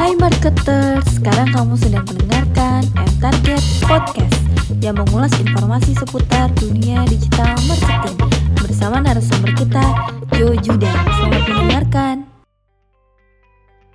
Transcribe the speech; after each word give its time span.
Hai 0.00 0.16
marketers, 0.16 1.20
sekarang 1.20 1.52
kamu 1.52 1.76
sedang 1.76 2.08
mendengarkan 2.08 2.88
M 2.96 3.12
Target 3.20 3.60
Podcast 3.84 4.32
yang 4.80 4.96
mengulas 4.96 5.28
informasi 5.36 5.92
seputar 5.92 6.48
dunia 6.56 7.04
digital 7.04 7.52
marketing 7.68 8.16
bersama 8.56 9.04
narasumber 9.04 9.52
kita, 9.60 9.84
Jo 10.40 10.56
Judan. 10.56 10.96
Selamat 11.04 11.42
mendengarkan. 11.52 12.16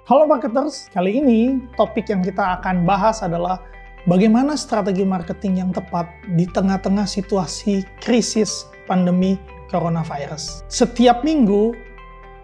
Halo 0.05 0.29
marketers, 0.29 0.93
kali 0.93 1.25
ini 1.25 1.57
topik 1.73 2.05
yang 2.05 2.21
kita 2.21 2.61
akan 2.61 2.85
bahas 2.85 3.25
adalah 3.25 3.65
bagaimana 4.05 4.53
strategi 4.53 5.01
marketing 5.01 5.57
yang 5.57 5.71
tepat 5.73 6.05
di 6.37 6.45
tengah-tengah 6.45 7.09
situasi 7.09 7.81
krisis 7.97 8.69
pandemi 8.85 9.41
coronavirus. 9.73 10.69
Setiap 10.69 11.25
minggu 11.25 11.73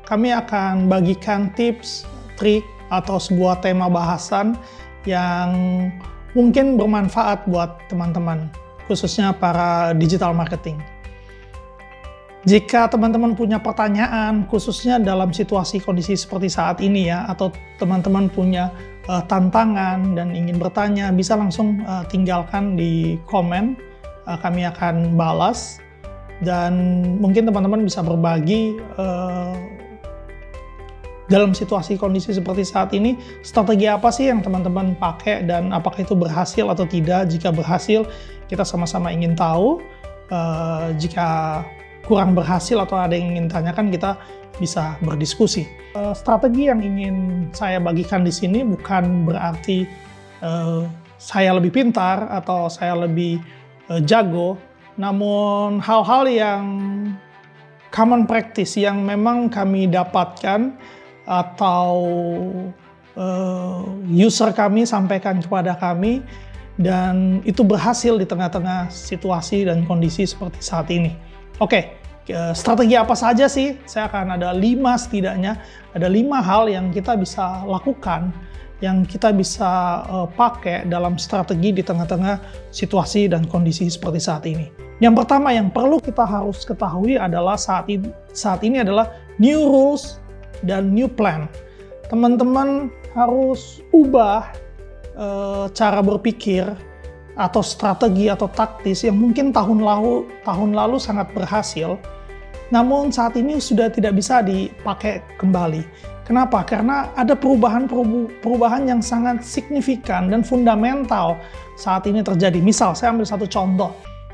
kami 0.09 0.33
akan 0.33 0.89
bagikan 0.89 1.53
tips, 1.53 2.09
trik, 2.41 2.65
atau 2.91 3.17
sebuah 3.17 3.63
tema 3.63 3.87
bahasan 3.87 4.59
yang 5.07 5.49
mungkin 6.35 6.75
bermanfaat 6.75 7.47
buat 7.47 7.79
teman-teman, 7.87 8.51
khususnya 8.85 9.31
para 9.31 9.95
digital 9.95 10.35
marketing. 10.35 10.77
Jika 12.41 12.89
teman-teman 12.89 13.37
punya 13.37 13.61
pertanyaan, 13.61 14.49
khususnya 14.49 14.97
dalam 14.97 15.29
situasi 15.29 15.77
kondisi 15.77 16.17
seperti 16.17 16.49
saat 16.49 16.81
ini 16.81 17.05
ya, 17.05 17.29
atau 17.29 17.53
teman-teman 17.77 18.33
punya 18.33 18.73
uh, 19.05 19.21
tantangan 19.29 20.17
dan 20.17 20.33
ingin 20.33 20.57
bertanya, 20.57 21.13
bisa 21.13 21.37
langsung 21.37 21.85
uh, 21.85 22.01
tinggalkan 22.09 22.73
di 22.73 23.21
komen. 23.29 23.77
Uh, 24.25 24.37
kami 24.41 24.65
akan 24.65 25.13
balas 25.17 25.81
dan 26.41 26.73
mungkin 27.21 27.45
teman-teman 27.45 27.85
bisa 27.85 28.01
berbagi 28.01 28.77
uh, 28.97 29.53
dalam 31.31 31.55
situasi 31.55 31.95
kondisi 31.95 32.35
seperti 32.35 32.67
saat 32.67 32.91
ini, 32.91 33.15
strategi 33.39 33.87
apa 33.87 34.11
sih 34.11 34.27
yang 34.27 34.43
teman-teman 34.43 34.99
pakai 34.99 35.47
dan 35.47 35.71
apakah 35.71 36.03
itu 36.03 36.11
berhasil 36.11 36.67
atau 36.67 36.83
tidak? 36.83 37.31
Jika 37.31 37.55
berhasil, 37.55 38.03
kita 38.51 38.67
sama-sama 38.67 39.15
ingin 39.15 39.31
tahu. 39.31 39.79
Uh, 40.27 40.91
jika 40.99 41.59
kurang 42.03 42.35
berhasil 42.35 42.75
atau 42.79 42.99
ada 42.99 43.15
yang 43.15 43.35
ingin 43.35 43.47
tanyakan, 43.47 43.87
kita 43.87 44.19
bisa 44.59 44.99
berdiskusi. 44.99 45.67
Uh, 45.95 46.11
strategi 46.11 46.67
yang 46.67 46.83
ingin 46.83 47.47
saya 47.55 47.79
bagikan 47.79 48.27
di 48.27 48.31
sini 48.31 48.63
bukan 48.67 49.27
berarti 49.27 49.87
uh, 50.43 50.83
saya 51.15 51.55
lebih 51.55 51.71
pintar 51.71 52.27
atau 52.27 52.67
saya 52.67 52.97
lebih 53.07 53.39
jago, 54.07 54.55
namun 54.95 55.83
hal-hal 55.83 56.23
yang 56.31 56.63
common 57.91 58.23
practice 58.23 58.79
yang 58.79 59.03
memang 59.03 59.51
kami 59.51 59.85
dapatkan 59.91 60.71
atau 61.25 61.93
uh, 63.15 63.85
user 64.09 64.51
kami 64.53 64.85
sampaikan 64.87 65.41
kepada 65.41 65.77
kami 65.77 66.21
dan 66.81 67.43
itu 67.45 67.61
berhasil 67.61 68.17
di 68.17 68.25
tengah-tengah 68.25 68.89
situasi 68.89 69.67
dan 69.67 69.85
kondisi 69.85 70.25
seperti 70.25 70.59
saat 70.63 70.87
ini. 70.89 71.13
Oke, 71.61 71.93
okay, 72.25 72.53
strategi 72.55 72.95
apa 72.97 73.13
saja 73.13 73.45
sih? 73.45 73.77
Saya 73.85 74.07
akan 74.09 74.39
ada 74.39 74.55
lima 74.55 74.95
setidaknya, 74.97 75.59
ada 75.93 76.07
lima 76.07 76.39
hal 76.41 76.71
yang 76.71 76.89
kita 76.89 77.13
bisa 77.19 77.61
lakukan, 77.67 78.33
yang 78.81 79.05
kita 79.05 79.29
bisa 79.35 80.01
uh, 80.09 80.25
pakai 80.25 80.89
dalam 80.89 81.19
strategi 81.21 81.69
di 81.69 81.83
tengah-tengah 81.85 82.41
situasi 82.73 83.29
dan 83.29 83.45
kondisi 83.45 83.85
seperti 83.89 84.19
saat 84.21 84.43
ini. 84.49 84.69
Yang 85.01 85.25
pertama 85.25 85.49
yang 85.49 85.73
perlu 85.73 85.97
kita 85.97 86.21
harus 86.21 86.61
ketahui 86.61 87.17
adalah 87.17 87.57
saat 87.57 87.89
saat 88.37 88.61
ini 88.61 88.85
adalah 88.85 89.09
new 89.41 89.65
rules 89.65 90.20
dan 90.65 90.93
new 90.93 91.09
plan. 91.09 91.49
Teman-teman 92.07 92.91
harus 93.15 93.79
ubah 93.91 94.51
e, 95.15 95.27
cara 95.71 95.99
berpikir 96.03 96.67
atau 97.39 97.63
strategi 97.63 98.27
atau 98.27 98.51
taktis 98.51 99.07
yang 99.07 99.15
mungkin 99.15 99.55
tahun 99.55 99.79
lalu 99.79 100.27
tahun 100.43 100.75
lalu 100.75 100.99
sangat 100.99 101.31
berhasil, 101.31 101.95
namun 102.69 103.09
saat 103.11 103.39
ini 103.39 103.59
sudah 103.59 103.87
tidak 103.87 104.19
bisa 104.19 104.43
dipakai 104.43 105.23
kembali. 105.39 105.83
Kenapa? 106.27 106.63
Karena 106.63 107.11
ada 107.19 107.35
perubahan-perubahan 107.35 108.87
yang 108.87 109.01
sangat 109.03 109.43
signifikan 109.43 110.31
dan 110.31 110.45
fundamental 110.45 111.35
saat 111.75 112.07
ini 112.07 112.23
terjadi. 112.23 112.61
Misal, 112.63 112.95
saya 112.95 113.11
ambil 113.11 113.27
satu 113.27 113.43
contoh 113.49 113.91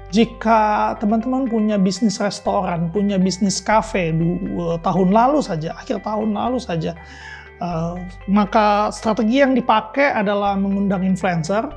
jika 0.08 0.96
teman-teman 1.04 1.52
punya 1.52 1.76
bisnis 1.76 2.16
restoran, 2.24 2.88
punya 2.88 3.20
bisnis 3.20 3.60
kafe 3.60 4.16
dua 4.16 4.80
tahun 4.80 5.12
lalu 5.12 5.44
saja, 5.44 5.76
akhir 5.76 6.00
tahun 6.00 6.32
lalu 6.32 6.64
saja, 6.64 6.96
uh, 7.60 8.00
maka 8.32 8.88
strategi 8.96 9.44
yang 9.44 9.52
dipakai 9.52 10.16
adalah 10.16 10.56
mengundang 10.56 11.04
influencer, 11.04 11.68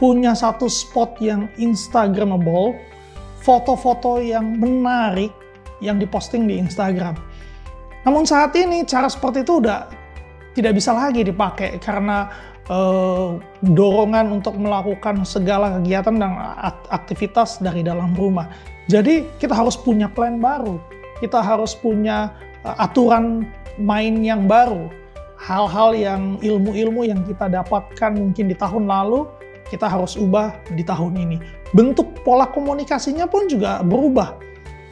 punya 0.00 0.32
satu 0.32 0.64
spot 0.66 1.20
yang 1.20 1.52
instagramable, 1.60 2.74
foto-foto 3.44 4.16
yang 4.16 4.56
menarik 4.56 5.30
yang 5.84 6.00
diposting 6.00 6.48
di 6.48 6.56
Instagram. 6.56 7.18
Namun 8.02 8.24
saat 8.24 8.56
ini 8.56 8.82
cara 8.88 9.06
seperti 9.06 9.44
itu 9.46 9.60
udah 9.62 10.01
tidak 10.52 10.76
bisa 10.76 10.92
lagi 10.92 11.24
dipakai 11.24 11.80
karena 11.80 12.28
uh, 12.68 13.40
dorongan 13.64 14.40
untuk 14.40 14.54
melakukan 14.60 15.24
segala 15.24 15.80
kegiatan 15.80 16.14
dan 16.16 16.32
aktivitas 16.92 17.58
dari 17.58 17.80
dalam 17.80 18.12
rumah. 18.14 18.52
Jadi 18.90 19.24
kita 19.40 19.54
harus 19.56 19.78
punya 19.78 20.10
plan 20.10 20.38
baru, 20.42 20.76
kita 21.22 21.40
harus 21.40 21.72
punya 21.72 22.34
uh, 22.62 22.76
aturan 22.78 23.48
main 23.80 24.20
yang 24.20 24.44
baru. 24.44 24.92
Hal-hal 25.42 25.90
yang 25.98 26.22
ilmu-ilmu 26.38 27.02
yang 27.02 27.26
kita 27.26 27.50
dapatkan 27.50 28.14
mungkin 28.14 28.46
di 28.46 28.54
tahun 28.54 28.86
lalu, 28.86 29.26
kita 29.66 29.90
harus 29.90 30.14
ubah 30.14 30.54
di 30.78 30.86
tahun 30.86 31.18
ini. 31.18 31.42
Bentuk 31.74 32.22
pola 32.22 32.46
komunikasinya 32.46 33.26
pun 33.26 33.50
juga 33.50 33.82
berubah. 33.82 34.38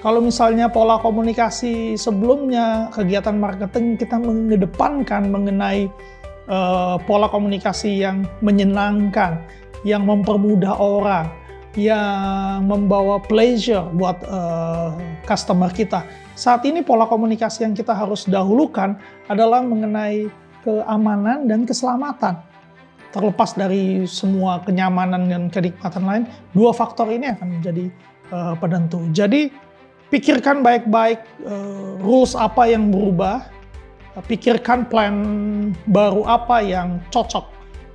Kalau 0.00 0.24
misalnya 0.24 0.72
pola 0.72 0.96
komunikasi 0.96 1.92
sebelumnya, 1.92 2.88
kegiatan 2.88 3.36
marketing 3.36 4.00
kita 4.00 4.16
mengedepankan 4.16 5.28
mengenai 5.28 5.92
uh, 6.48 6.96
pola 7.04 7.28
komunikasi 7.28 8.00
yang 8.00 8.24
menyenangkan, 8.40 9.44
yang 9.84 10.08
mempermudah 10.08 10.72
orang, 10.72 11.28
yang 11.76 12.64
membawa 12.64 13.20
pleasure 13.20 13.84
buat 13.92 14.16
uh, 14.24 14.96
customer 15.28 15.68
kita. 15.68 16.08
Saat 16.32 16.64
ini 16.64 16.80
pola 16.80 17.04
komunikasi 17.04 17.68
yang 17.68 17.76
kita 17.76 17.92
harus 17.92 18.24
dahulukan 18.24 18.96
adalah 19.28 19.60
mengenai 19.60 20.32
keamanan 20.64 21.44
dan 21.44 21.68
keselamatan. 21.68 22.40
Terlepas 23.12 23.52
dari 23.52 24.08
semua 24.08 24.64
kenyamanan 24.64 25.28
dan 25.28 25.52
kenikmatan 25.52 26.04
lain, 26.08 26.24
dua 26.56 26.72
faktor 26.72 27.12
ini 27.12 27.36
akan 27.36 27.60
menjadi 27.60 27.84
uh, 28.32 28.56
penentu. 28.56 29.04
Jadi 29.12 29.68
pikirkan 30.10 30.60
baik-baik 30.60 31.22
uh, 31.46 31.96
rules 32.02 32.34
apa 32.34 32.66
yang 32.66 32.90
berubah, 32.90 33.46
pikirkan 34.26 34.84
plan 34.90 35.14
baru 35.86 36.26
apa 36.26 36.60
yang 36.60 36.98
cocok. 37.14 37.46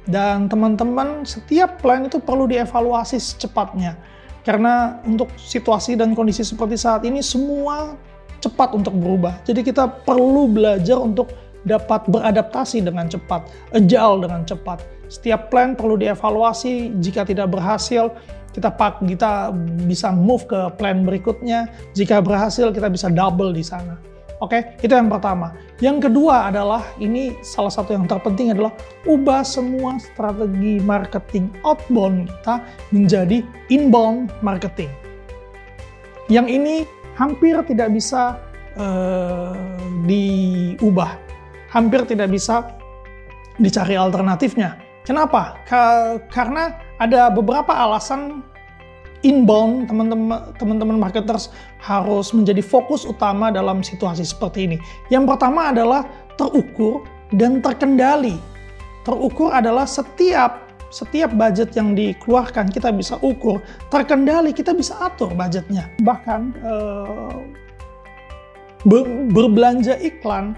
Dan 0.05 0.47
teman-teman, 0.47 1.25
setiap 1.25 1.81
plan 1.81 2.05
itu 2.05 2.21
perlu 2.21 2.45
dievaluasi 2.45 3.17
secepatnya. 3.17 3.97
Karena 4.45 5.01
untuk 5.01 5.33
situasi 5.41 5.97
dan 5.97 6.13
kondisi 6.13 6.45
seperti 6.45 6.77
saat 6.77 7.01
ini, 7.01 7.25
semua 7.25 7.97
cepat 8.37 8.77
untuk 8.77 8.93
berubah. 8.93 9.41
Jadi 9.41 9.65
kita 9.65 9.89
perlu 10.05 10.45
belajar 10.45 11.01
untuk 11.01 11.33
dapat 11.65 12.05
beradaptasi 12.05 12.85
dengan 12.85 13.09
cepat, 13.09 13.49
agile 13.73 14.21
dengan 14.21 14.45
cepat. 14.45 14.85
Setiap 15.09 15.49
plan 15.49 15.73
perlu 15.73 15.97
dievaluasi, 15.97 16.93
jika 17.01 17.25
tidak 17.25 17.49
berhasil, 17.49 18.13
kita 18.55 18.71
pak 18.71 19.03
kita 19.03 19.51
bisa 19.83 20.15
move 20.15 20.47
ke 20.47 20.71
plan 20.79 21.03
berikutnya. 21.03 21.67
Jika 21.91 22.23
berhasil, 22.23 22.71
kita 22.71 22.87
bisa 22.87 23.11
double 23.11 23.51
di 23.51 23.59
sana. 23.67 23.99
Oke, 24.39 24.79
itu 24.79 24.91
yang 24.91 25.11
pertama. 25.11 25.55
Yang 25.79 26.07
kedua 26.07 26.51
adalah 26.51 26.83
ini 26.99 27.35
salah 27.43 27.71
satu 27.71 27.95
yang 27.95 28.07
terpenting 28.07 28.51
adalah 28.51 28.71
ubah 29.07 29.43
semua 29.43 29.95
strategi 29.99 30.79
marketing 30.83 31.51
outbound 31.63 32.27
kita 32.27 32.63
menjadi 32.91 33.37
inbound 33.71 34.31
marketing. 34.43 34.91
Yang 36.27 36.47
ini 36.51 36.75
hampir 37.15 37.59
tidak 37.63 37.95
bisa 37.95 38.39
uh, 38.75 39.55
diubah, 40.03 41.15
hampir 41.71 42.03
tidak 42.03 42.31
bisa 42.31 42.75
dicari 43.55 43.95
alternatifnya. 43.95 44.79
Kenapa? 45.07 45.63
Ka 45.63 46.17
karena 46.27 46.75
ada 46.99 47.31
beberapa 47.31 47.71
alasan 47.71 48.43
inbound 49.25 49.89
teman-teman 50.61 51.01
marketers 51.01 51.49
harus 51.81 52.29
menjadi 52.29 52.61
fokus 52.61 53.03
utama 53.09 53.49
dalam 53.49 53.81
situasi 53.81 54.21
seperti 54.21 54.69
ini. 54.69 54.77
Yang 55.09 55.33
pertama 55.33 55.73
adalah 55.73 56.05
terukur 56.37 57.01
dan 57.33 57.59
terkendali. 57.65 58.37
Terukur 59.01 59.49
adalah 59.49 59.89
setiap 59.89 60.65
setiap 60.93 61.33
budget 61.35 61.75
yang 61.75 61.91
dikeluarkan 61.91 62.71
kita 62.71 62.93
bisa 62.93 63.19
ukur, 63.19 63.59
terkendali 63.91 64.55
kita 64.55 64.71
bisa 64.71 64.95
atur 65.01 65.33
budgetnya. 65.33 65.91
Bahkan 65.99 66.41
eh, 66.55 67.37
berbelanja 69.33 69.99
iklan 69.99 70.55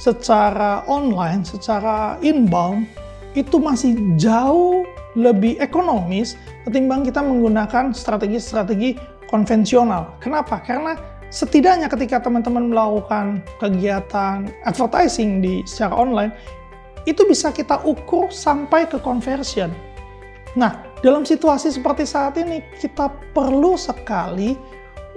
secara 0.00 0.82
online, 0.90 1.46
secara 1.46 2.18
inbound 2.24 2.88
itu 3.32 3.56
masih 3.56 3.96
jauh 4.20 4.84
lebih 5.16 5.60
ekonomis 5.60 6.36
ketimbang 6.64 7.04
kita 7.04 7.20
menggunakan 7.20 7.92
strategi-strategi 7.92 8.96
konvensional. 9.28 10.16
Kenapa? 10.20 10.60
Karena 10.60 10.96
setidaknya 11.32 11.88
ketika 11.88 12.20
teman-teman 12.20 12.68
melakukan 12.68 13.40
kegiatan 13.56 14.48
advertising 14.68 15.40
di 15.40 15.64
secara 15.64 15.96
online, 15.96 16.32
itu 17.08 17.24
bisa 17.26 17.50
kita 17.50 17.80
ukur 17.82 18.28
sampai 18.28 18.86
ke 18.86 19.00
conversion. 19.00 19.72
Nah, 20.52 20.84
dalam 21.00 21.24
situasi 21.24 21.72
seperti 21.72 22.04
saat 22.04 22.36
ini, 22.36 22.60
kita 22.76 23.08
perlu 23.32 23.74
sekali 23.74 24.54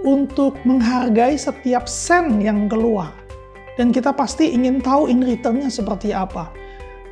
untuk 0.02 0.56
menghargai 0.64 1.36
setiap 1.36 1.86
sen 1.86 2.40
yang 2.40 2.72
keluar. 2.72 3.12
Dan 3.76 3.92
kita 3.92 4.16
pasti 4.16 4.56
ingin 4.56 4.80
tahu 4.80 5.12
in 5.12 5.20
returnnya 5.20 5.68
seperti 5.68 6.16
apa. 6.16 6.48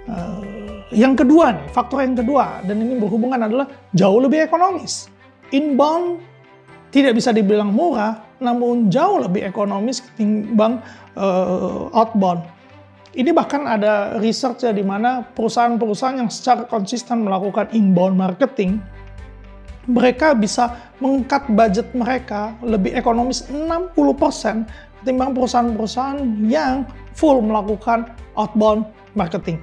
Uh, 0.03 0.63
yang 0.93 1.17
kedua 1.17 1.55
nih, 1.57 1.65
faktor 1.73 2.03
yang 2.03 2.13
kedua, 2.13 2.61
dan 2.67 2.77
ini 2.77 2.99
berhubungan 2.99 3.39
adalah 3.39 3.65
jauh 3.95 4.19
lebih 4.21 4.45
ekonomis. 4.45 5.09
Inbound 5.49 6.21
tidak 6.93 7.17
bisa 7.17 7.33
dibilang 7.33 7.73
murah, 7.73 8.21
namun 8.37 8.93
jauh 8.93 9.17
lebih 9.17 9.41
ekonomis 9.47 10.05
ketimbang 10.05 10.83
uh, 11.17 11.89
outbound. 11.97 12.45
Ini 13.13 13.29
bahkan 13.33 13.65
ada 13.69 14.17
research 14.21 14.65
ya 14.65 14.73
di 14.73 14.81
mana 14.81 15.25
perusahaan-perusahaan 15.33 16.17
yang 16.21 16.29
secara 16.29 16.65
konsisten 16.65 17.25
melakukan 17.25 17.69
inbound 17.73 18.17
marketing, 18.17 18.81
mereka 19.89 20.33
bisa 20.33 20.93
mengangkat 20.97 21.45
budget 21.49 21.87
mereka 21.93 22.55
lebih 22.65 22.93
ekonomis 22.97 23.45
60% 23.49 24.65
ketimbang 25.01 25.31
perusahaan-perusahaan 25.35 26.21
yang 26.47 26.87
full 27.13 27.43
melakukan 27.43 28.09
outbound 28.33 28.87
marketing. 29.13 29.61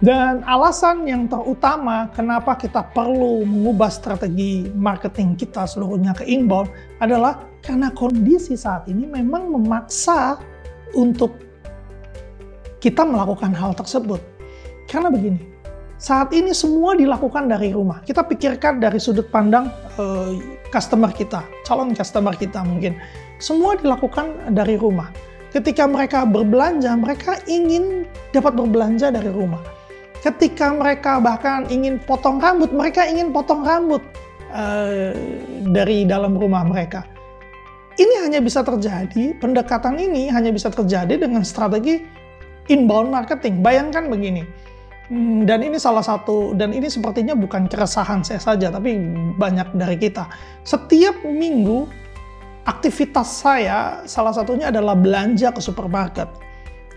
Dan 0.00 0.40
alasan 0.48 1.04
yang 1.04 1.28
terutama 1.28 2.08
kenapa 2.16 2.56
kita 2.56 2.88
perlu 2.96 3.44
mengubah 3.44 3.92
strategi 3.92 4.64
marketing 4.72 5.36
kita 5.36 5.68
seluruhnya 5.68 6.16
ke 6.16 6.24
inbound 6.24 6.72
adalah 7.04 7.44
karena 7.60 7.92
kondisi 7.92 8.56
saat 8.56 8.88
ini 8.88 9.04
memang 9.04 9.52
memaksa 9.52 10.40
untuk 10.96 11.36
kita 12.80 13.04
melakukan 13.04 13.52
hal 13.52 13.76
tersebut. 13.76 14.24
Karena 14.88 15.12
begini, 15.12 15.44
saat 16.00 16.32
ini 16.32 16.56
semua 16.56 16.96
dilakukan 16.96 17.52
dari 17.52 17.76
rumah. 17.76 18.00
Kita 18.00 18.24
pikirkan 18.24 18.80
dari 18.80 18.96
sudut 18.96 19.28
pandang 19.28 19.68
uh, 20.00 20.32
customer 20.72 21.12
kita, 21.12 21.44
calon 21.68 21.92
customer 21.92 22.32
kita 22.32 22.64
mungkin. 22.64 22.96
Semua 23.36 23.76
dilakukan 23.76 24.56
dari 24.56 24.80
rumah. 24.80 25.12
Ketika 25.52 25.84
mereka 25.84 26.24
berbelanja, 26.24 26.96
mereka 26.96 27.36
ingin 27.44 28.08
dapat 28.32 28.56
berbelanja 28.56 29.12
dari 29.12 29.28
rumah 29.28 29.60
Ketika 30.20 30.76
mereka 30.76 31.16
bahkan 31.16 31.64
ingin 31.72 31.96
potong 32.04 32.36
rambut, 32.36 32.68
mereka 32.76 33.08
ingin 33.08 33.32
potong 33.32 33.64
rambut 33.64 34.04
uh, 34.52 35.16
dari 35.72 36.04
dalam 36.04 36.36
rumah 36.36 36.60
mereka. 36.60 37.08
Ini 37.96 38.28
hanya 38.28 38.40
bisa 38.44 38.60
terjadi, 38.60 39.36
pendekatan 39.40 39.96
ini 39.96 40.28
hanya 40.28 40.52
bisa 40.52 40.68
terjadi 40.68 41.16
dengan 41.16 41.40
strategi 41.40 42.04
inbound 42.68 43.08
marketing. 43.08 43.64
Bayangkan 43.64 44.12
begini, 44.12 44.44
hmm, 45.08 45.48
dan 45.48 45.64
ini 45.64 45.80
salah 45.80 46.04
satu, 46.04 46.52
dan 46.52 46.76
ini 46.76 46.92
sepertinya 46.92 47.32
bukan 47.32 47.64
keresahan 47.64 48.20
saya 48.20 48.40
saja, 48.40 48.68
tapi 48.68 48.96
banyak 49.40 49.72
dari 49.72 49.96
kita. 49.96 50.28
Setiap 50.64 51.24
minggu, 51.24 51.88
aktivitas 52.68 53.40
saya 53.40 54.04
salah 54.04 54.36
satunya 54.36 54.68
adalah 54.68 54.92
belanja 54.92 55.48
ke 55.48 55.60
supermarket 55.64 56.28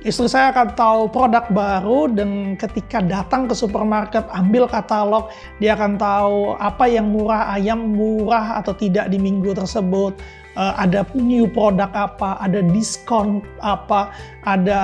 Istri 0.04 0.28
saya 0.28 0.52
akan 0.52 0.76
tahu 0.76 1.02
produk 1.08 1.48
baru 1.48 2.12
dan 2.12 2.60
ketika 2.60 3.00
datang 3.00 3.48
ke 3.48 3.56
supermarket 3.56 4.28
ambil 4.36 4.68
katalog, 4.68 5.32
dia 5.64 5.80
akan 5.80 5.96
tahu 5.96 6.60
apa 6.60 6.92
yang 6.92 7.08
murah, 7.08 7.56
ayam 7.56 7.96
murah 7.96 8.60
atau 8.60 8.76
tidak 8.76 9.08
di 9.08 9.16
minggu 9.16 9.56
tersebut. 9.56 10.20
Uh, 10.60 10.76
ada 10.76 11.08
new 11.16 11.48
produk 11.48 11.88
apa, 11.96 12.36
ada 12.44 12.60
diskon 12.76 13.40
apa, 13.64 14.12
ada 14.44 14.80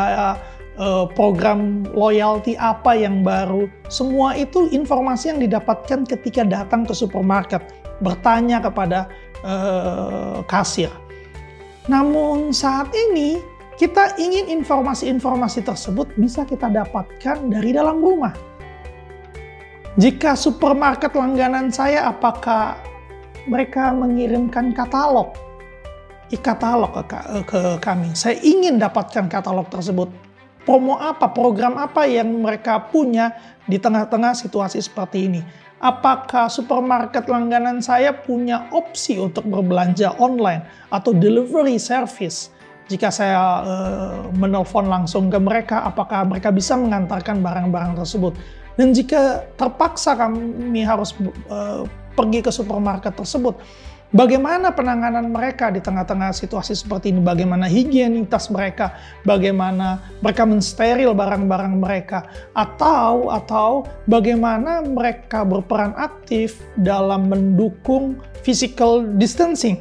uh, 0.80 1.04
program 1.12 1.83
loyalty 1.92 2.56
apa 2.56 2.95
yang 2.95 3.19
baru. 3.19 3.68
Semua 3.92 4.39
itu 4.39 4.71
informasi 4.71 5.36
yang 5.36 5.44
didapatkan 5.44 6.07
ketika 6.07 6.48
datang 6.48 6.88
ke 6.88 6.95
supermarket, 6.95 7.60
bertanya 8.00 8.63
kepada 8.63 9.12
uh, 9.44 10.39
kasir. 10.48 10.89
Namun 11.92 12.56
saat 12.56 12.88
ini 12.95 13.58
kita 13.80 14.20
ingin 14.20 14.60
informasi-informasi 14.60 15.64
tersebut 15.64 16.12
bisa 16.20 16.44
kita 16.44 16.68
dapatkan 16.68 17.48
dari 17.48 17.72
dalam 17.72 18.04
rumah. 18.04 18.36
Jika 19.96 20.36
supermarket 20.36 21.16
langganan 21.16 21.72
saya, 21.72 22.12
apakah 22.12 22.76
mereka 23.48 23.96
mengirimkan 23.96 24.76
katalog? 24.76 25.31
E-katalog 26.28 26.92
ke, 27.08 27.20
ke 27.48 27.60
kami. 27.80 28.12
Saya 28.20 28.36
ingin 28.44 28.84
dapatkan 28.84 29.31
katalog 29.31 29.72
tersebut. 29.72 30.12
Promo 30.68 31.00
apa, 31.00 31.31
program 31.31 31.80
apa 31.80 32.04
yang 32.04 32.30
mereka 32.44 32.92
punya 32.92 33.31
di 33.64 33.80
tengah-tengah 33.80 34.36
situasi 34.36 34.84
seperti 34.84 35.31
ini. 35.31 35.42
Apakah 35.80 36.52
supermarket 36.52 37.31
langganan 37.31 37.80
saya 37.80 38.12
punya 38.12 38.68
opsi 38.76 39.16
untuk 39.16 39.48
berbelanja 39.48 40.20
online 40.20 40.68
atau 40.92 41.16
delivery 41.16 41.80
service? 41.80 42.58
Jika 42.89 43.13
saya 43.13 43.41
uh, 43.62 44.18
menelpon 44.33 44.89
langsung 44.89 45.30
ke 45.30 45.38
mereka, 45.38 45.86
apakah 45.86 46.25
mereka 46.25 46.50
bisa 46.50 46.74
mengantarkan 46.74 47.39
barang-barang 47.39 48.01
tersebut. 48.01 48.33
Dan 48.74 48.97
jika 48.97 49.45
terpaksa 49.53 50.18
kami 50.18 50.81
harus 50.81 51.13
uh, 51.53 51.86
pergi 52.18 52.41
ke 52.41 52.50
supermarket 52.50 53.13
tersebut, 53.13 53.62
bagaimana 54.09 54.74
penanganan 54.74 55.30
mereka 55.30 55.69
di 55.69 55.77
tengah-tengah 55.86 56.33
situasi 56.33 56.74
seperti 56.74 57.13
ini, 57.13 57.21
bagaimana 57.21 57.69
higienitas 57.69 58.50
mereka, 58.50 58.97
bagaimana 59.21 60.01
mereka 60.25 60.50
mensteril 60.50 61.13
barang-barang 61.13 61.77
mereka, 61.77 62.25
atau 62.57 63.30
atau 63.30 63.85
bagaimana 64.09 64.81
mereka 64.81 65.45
berperan 65.45 65.94
aktif 65.94 66.57
dalam 66.74 67.30
mendukung 67.30 68.18
physical 68.42 69.06
distancing 69.21 69.77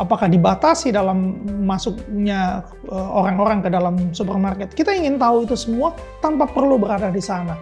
apakah 0.00 0.28
dibatasi 0.28 0.92
dalam 0.94 1.44
masuknya 1.64 2.64
eh, 2.88 3.08
orang-orang 3.12 3.60
ke 3.60 3.68
dalam 3.68 3.94
supermarket. 4.16 4.72
Kita 4.72 4.92
ingin 4.92 5.20
tahu 5.20 5.44
itu 5.44 5.56
semua 5.56 5.92
tanpa 6.24 6.48
perlu 6.48 6.80
berada 6.80 7.12
di 7.12 7.20
sana. 7.20 7.56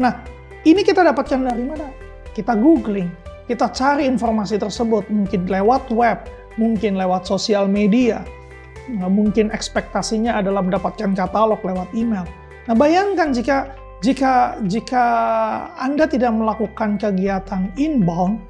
Nah, 0.00 0.22
ini 0.66 0.82
kita 0.82 1.04
dapatkan 1.04 1.40
dari 1.46 1.64
mana? 1.64 1.88
Kita 2.34 2.56
googling, 2.56 3.10
kita 3.50 3.70
cari 3.74 4.06
informasi 4.06 4.58
tersebut 4.58 5.10
mungkin 5.10 5.46
lewat 5.46 5.90
web, 5.92 6.26
mungkin 6.58 6.98
lewat 6.98 7.26
sosial 7.26 7.66
media. 7.66 8.22
Nah, 8.90 9.06
mungkin 9.06 9.54
ekspektasinya 9.54 10.42
adalah 10.42 10.66
mendapatkan 10.66 11.14
katalog 11.14 11.62
lewat 11.62 11.90
email. 11.94 12.26
Nah, 12.66 12.74
bayangkan 12.74 13.30
jika 13.30 13.74
jika 14.00 14.56
jika 14.66 15.04
Anda 15.76 16.08
tidak 16.08 16.32
melakukan 16.32 16.96
kegiatan 16.96 17.70
inbound, 17.76 18.40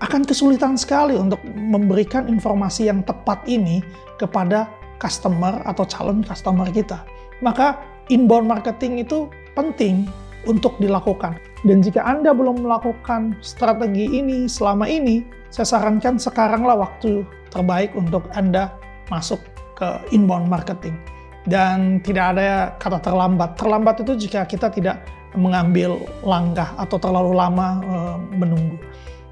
akan 0.00 0.24
kesulitan 0.24 0.80
sekali 0.80 1.16
untuk 1.16 1.40
memberikan 1.52 2.24
informasi 2.28 2.88
yang 2.88 3.04
tepat 3.04 3.44
ini 3.44 3.84
kepada 4.16 4.68
customer 5.00 5.60
atau 5.68 5.84
calon 5.84 6.24
customer 6.24 6.68
kita. 6.72 7.04
Maka 7.44 7.80
inbound 8.12 8.48
marketing 8.48 9.04
itu 9.04 9.28
penting 9.52 10.08
untuk 10.48 10.76
dilakukan. 10.80 11.36
Dan 11.68 11.84
jika 11.84 12.00
Anda 12.00 12.32
belum 12.32 12.64
melakukan 12.64 13.36
strategi 13.44 14.08
ini 14.08 14.48
selama 14.48 14.88
ini, 14.88 15.20
saya 15.52 15.68
sarankan 15.68 16.16
sekaranglah 16.16 16.80
waktu 16.80 17.24
terbaik 17.52 17.92
untuk 17.92 18.24
Anda 18.32 18.72
masuk 19.12 19.40
ke 19.76 19.88
inbound 20.16 20.48
marketing. 20.48 20.96
Dan 21.44 22.00
tidak 22.04 22.36
ada 22.36 22.76
kata 22.76 23.00
terlambat. 23.00 23.56
Terlambat 23.56 24.00
itu 24.04 24.28
jika 24.28 24.44
kita 24.44 24.72
tidak 24.72 25.04
mengambil 25.36 26.00
langkah 26.26 26.74
atau 26.76 26.96
terlalu 27.00 27.32
lama 27.32 27.68
e, 27.80 27.96
menunggu. 28.34 28.76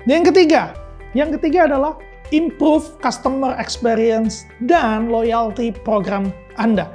Yang 0.06 0.30
ketiga, 0.30 0.78
yang 1.16 1.34
ketiga 1.34 1.66
adalah 1.66 1.98
improve 2.30 2.86
customer 3.02 3.56
experience 3.58 4.46
dan 4.68 5.10
loyalty 5.10 5.74
program 5.74 6.30
Anda. 6.60 6.86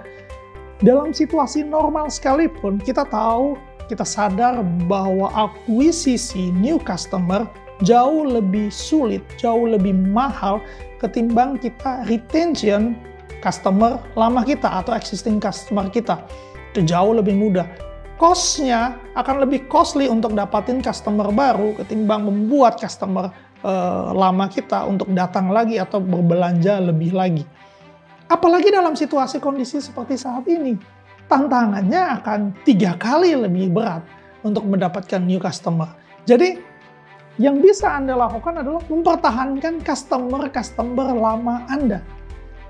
Dalam 0.79 1.11
situasi 1.11 1.67
normal 1.67 2.07
sekalipun, 2.07 2.79
kita 2.79 3.03
tahu, 3.07 3.59
kita 3.91 4.07
sadar 4.07 4.63
bahwa 4.87 5.31
akuisisi 5.35 6.55
new 6.55 6.79
customer 6.79 7.43
jauh 7.83 8.23
lebih 8.23 8.71
sulit, 8.71 9.23
jauh 9.35 9.67
lebih 9.67 9.91
mahal 9.91 10.63
ketimbang 11.03 11.59
kita 11.59 12.07
retention 12.07 12.95
customer 13.43 13.99
lama 14.15 14.47
kita 14.47 14.79
atau 14.79 14.95
existing 14.95 15.43
customer 15.43 15.91
kita. 15.91 16.23
Itu 16.71 16.87
jauh 16.87 17.19
lebih 17.19 17.35
mudah 17.35 17.67
cost-nya 18.23 18.95
akan 19.19 19.43
lebih 19.43 19.67
costly 19.67 20.07
untuk 20.07 20.31
dapatin 20.31 20.79
customer 20.79 21.27
baru 21.27 21.75
ketimbang 21.75 22.23
membuat 22.23 22.79
customer 22.79 23.27
uh, 23.67 24.15
lama 24.15 24.47
kita 24.47 24.87
untuk 24.87 25.11
datang 25.11 25.51
lagi 25.51 25.75
atau 25.75 25.99
berbelanja 25.99 26.79
lebih 26.79 27.11
lagi. 27.11 27.43
Apalagi 28.31 28.71
dalam 28.71 28.95
situasi 28.95 29.43
kondisi 29.43 29.83
seperti 29.83 30.15
saat 30.15 30.47
ini. 30.47 30.79
Tantangannya 31.27 32.23
akan 32.23 32.63
tiga 32.63 32.95
kali 32.95 33.35
lebih 33.35 33.75
berat 33.75 34.07
untuk 34.39 34.63
mendapatkan 34.71 35.19
new 35.19 35.43
customer. 35.43 35.91
Jadi 36.23 36.63
yang 37.43 37.59
bisa 37.59 37.91
Anda 37.91 38.15
lakukan 38.15 38.63
adalah 38.63 38.87
mempertahankan 38.87 39.83
customer-customer 39.83 41.11
lama 41.11 41.67
Anda. 41.67 41.99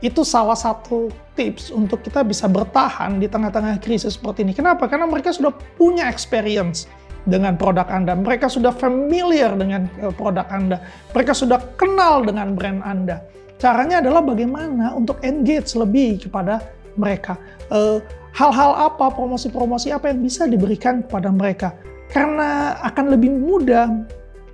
Itu 0.04 0.28
salah 0.28 0.60
satu 0.60 1.08
tips 1.40 1.72
untuk 1.72 2.04
kita 2.04 2.28
bisa 2.28 2.52
bertahan 2.52 3.24
di 3.24 3.32
tengah-tengah 3.32 3.80
krisis 3.80 4.20
seperti 4.20 4.44
ini. 4.44 4.52
Kenapa? 4.52 4.92
Karena 4.92 5.08
mereka 5.08 5.32
sudah 5.32 5.56
punya 5.80 6.12
experience 6.12 6.92
dengan 7.24 7.56
produk 7.56 7.88
Anda. 7.88 8.20
Mereka 8.20 8.52
sudah 8.52 8.76
familiar 8.76 9.56
dengan 9.56 9.88
eh, 10.04 10.12
produk 10.12 10.44
Anda. 10.52 10.84
Mereka 11.16 11.32
sudah 11.32 11.60
kenal 11.80 12.28
dengan 12.28 12.52
brand 12.52 12.84
Anda. 12.84 13.24
Caranya 13.56 14.04
adalah 14.04 14.20
bagaimana 14.20 14.92
untuk 14.92 15.24
engage 15.24 15.72
lebih 15.80 16.28
kepada 16.28 16.60
mereka. 17.00 17.40
Eh, 17.72 18.04
hal-hal 18.36 18.92
apa, 18.92 19.08
promosi-promosi 19.08 19.96
apa 19.96 20.12
yang 20.12 20.20
bisa 20.20 20.44
diberikan 20.52 21.00
kepada 21.08 21.32
mereka. 21.32 21.72
Karena 22.12 22.76
akan 22.84 23.16
lebih 23.16 23.32
mudah 23.32 23.88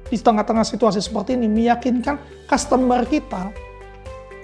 di 0.09 0.17
tengah-tengah 0.17 0.65
situasi 0.65 1.01
seperti 1.01 1.37
ini 1.37 1.49
meyakinkan 1.49 2.17
customer 2.49 3.05
kita 3.05 3.49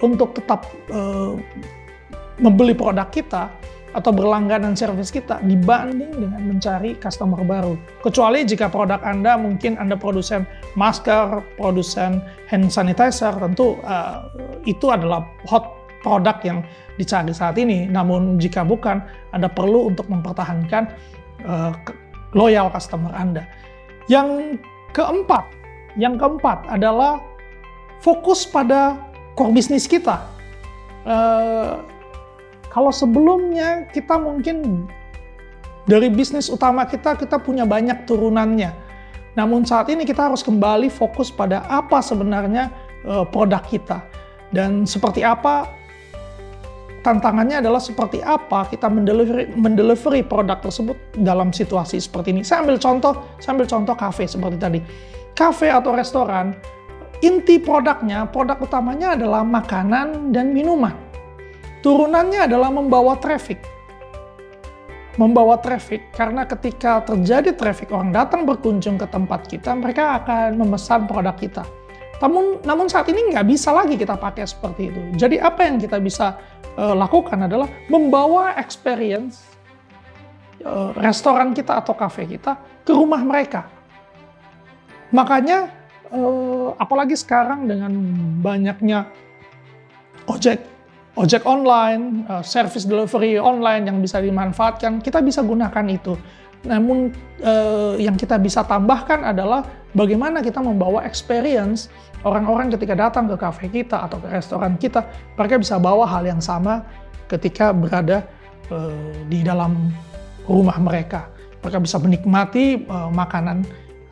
untuk 0.04 0.36
tetap 0.36 0.68
uh, 0.92 1.36
membeli 2.36 2.76
produk 2.76 3.08
kita 3.08 3.48
atau 3.96 4.12
berlangganan 4.12 4.76
servis 4.76 5.08
kita 5.08 5.40
dibanding 5.40 6.12
dengan 6.12 6.42
mencari 6.44 7.00
customer 7.00 7.40
baru. 7.40 7.80
Kecuali 8.04 8.44
jika 8.44 8.68
produk 8.68 9.00
Anda 9.00 9.40
mungkin 9.40 9.80
Anda 9.80 9.96
produsen 9.96 10.44
masker, 10.76 11.40
produsen 11.56 12.20
hand 12.52 12.68
sanitizer, 12.68 13.32
tentu 13.40 13.80
uh, 13.88 14.28
itu 14.68 14.92
adalah 14.92 15.24
hot 15.48 15.64
produk 16.04 16.36
yang 16.44 16.60
dicari 17.00 17.32
saat 17.32 17.56
ini. 17.56 17.88
Namun 17.88 18.36
jika 18.36 18.68
bukan, 18.68 19.00
Anda 19.32 19.48
perlu 19.48 19.88
untuk 19.88 20.12
mempertahankan 20.12 20.92
uh, 21.48 21.72
loyal 22.36 22.68
customer 22.68 23.16
Anda. 23.16 23.48
Yang 24.12 24.60
keempat, 24.92 25.44
yang 25.96 26.20
keempat 26.20 26.68
adalah 26.68 27.16
fokus 28.04 28.44
pada 28.44 29.00
core 29.36 29.52
bisnis 29.52 29.84
kita. 29.84 30.26
Uh, 31.06 31.84
kalau 32.72 32.90
sebelumnya 32.90 33.86
kita 33.92 34.18
mungkin 34.18 34.88
dari 35.86 36.10
bisnis 36.10 36.50
utama 36.50 36.82
kita, 36.88 37.14
kita 37.14 37.38
punya 37.38 37.62
banyak 37.62 38.08
turunannya. 38.10 38.74
Namun 39.38 39.62
saat 39.68 39.86
ini 39.92 40.02
kita 40.02 40.32
harus 40.32 40.42
kembali 40.42 40.90
fokus 40.90 41.30
pada 41.30 41.62
apa 41.68 42.02
sebenarnya 42.02 42.72
uh, 43.06 43.22
produk 43.28 43.62
kita. 43.62 44.02
Dan 44.50 44.88
seperti 44.88 45.22
apa 45.22 45.68
tantangannya 47.06 47.62
adalah 47.62 47.78
seperti 47.78 48.18
apa 48.18 48.66
kita 48.66 48.90
mendelivery, 48.90 49.46
mendelivery 49.54 50.26
produk 50.26 50.58
tersebut 50.58 50.98
dalam 51.14 51.54
situasi 51.54 52.02
seperti 52.02 52.34
ini. 52.34 52.42
Saya 52.42 52.66
ambil 52.66 52.82
contoh, 52.82 53.14
saya 53.38 53.54
ambil 53.54 53.68
contoh 53.70 53.94
kafe 53.94 54.26
seperti 54.26 54.56
tadi. 54.58 54.80
Kafe 55.36 55.70
atau 55.70 55.94
restoran, 55.94 56.56
inti 57.24 57.56
produknya, 57.60 58.28
produk 58.28 58.60
utamanya 58.60 59.16
adalah 59.16 59.44
makanan 59.44 60.32
dan 60.32 60.52
minuman. 60.52 60.92
Turunannya 61.80 62.50
adalah 62.50 62.68
membawa 62.72 63.14
traffic. 63.20 63.62
Membawa 65.16 65.56
traffic 65.56 66.12
karena 66.12 66.44
ketika 66.44 67.00
terjadi 67.06 67.56
traffic 67.56 67.88
orang 67.88 68.12
datang 68.12 68.44
berkunjung 68.44 69.00
ke 69.00 69.08
tempat 69.08 69.48
kita, 69.48 69.72
mereka 69.72 70.20
akan 70.20 70.60
memesan 70.60 71.08
produk 71.08 71.32
kita. 71.38 71.64
Namun, 72.20 72.64
namun 72.64 72.88
saat 72.88 73.08
ini 73.12 73.32
nggak 73.32 73.46
bisa 73.48 73.72
lagi 73.72 73.96
kita 73.96 74.16
pakai 74.16 74.44
seperti 74.48 74.88
itu. 74.88 75.00
Jadi 75.16 75.36
apa 75.40 75.68
yang 75.68 75.76
kita 75.76 76.00
bisa 76.00 76.36
uh, 76.76 76.96
lakukan 76.96 77.44
adalah 77.44 77.68
membawa 77.92 78.56
experience 78.56 79.44
uh, 80.64 80.96
restoran 80.96 81.52
kita 81.52 81.80
atau 81.80 81.92
kafe 81.92 82.24
kita 82.24 82.56
ke 82.84 82.92
rumah 82.92 83.20
mereka. 83.20 83.68
Makanya 85.12 85.70
uh, 86.12 86.74
apalagi 86.78 87.14
sekarang 87.18 87.66
dengan 87.66 87.92
banyaknya 88.42 89.10
ojek 90.26 90.76
ojek 91.16 91.42
online, 91.48 92.28
uh, 92.28 92.44
service 92.44 92.84
delivery 92.84 93.40
online 93.40 93.88
yang 93.88 93.98
bisa 94.04 94.20
dimanfaatkan, 94.20 95.00
kita 95.00 95.24
bisa 95.24 95.40
gunakan 95.40 95.86
itu. 95.88 96.12
Namun 96.68 97.14
uh, 97.40 97.96
yang 97.96 98.20
kita 98.20 98.36
bisa 98.36 98.60
tambahkan 98.68 99.24
adalah 99.24 99.64
bagaimana 99.96 100.44
kita 100.44 100.60
membawa 100.60 101.08
experience 101.08 101.88
orang-orang 102.20 102.68
ketika 102.74 102.92
datang 102.92 103.30
ke 103.32 103.36
kafe 103.40 103.66
kita 103.72 104.04
atau 104.04 104.20
ke 104.20 104.28
restoran 104.28 104.76
kita, 104.76 105.08
mereka 105.40 105.56
bisa 105.56 105.80
bawa 105.80 106.04
hal 106.04 106.28
yang 106.28 106.42
sama 106.42 106.84
ketika 107.32 107.72
berada 107.72 108.28
uh, 108.68 108.92
di 109.32 109.40
dalam 109.40 109.88
rumah 110.44 110.76
mereka. 110.76 111.32
Mereka 111.64 111.80
bisa 111.80 111.96
menikmati 111.96 112.84
uh, 112.86 113.08
makanan 113.08 113.64